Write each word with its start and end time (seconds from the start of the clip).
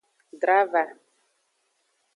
Drava. 0.41 0.83